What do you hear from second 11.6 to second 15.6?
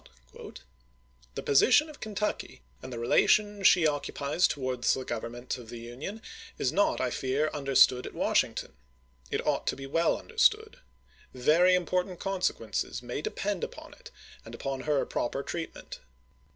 important consequences may depend upon it and upon her proper